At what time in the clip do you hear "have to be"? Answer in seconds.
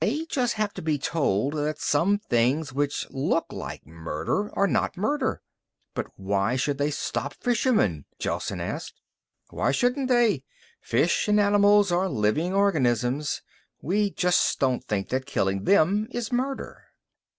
0.54-0.96